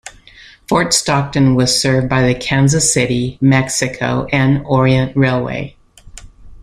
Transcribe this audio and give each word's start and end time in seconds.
Fort 0.67 0.95
Stockton 0.95 1.53
was 1.53 1.79
served 1.79 2.09
by 2.09 2.25
the 2.27 2.33
Kansas 2.33 2.91
City, 2.91 3.37
Mexico 3.39 4.25
and 4.31 4.65
Orient 4.65 5.15
Railway. 5.15 5.75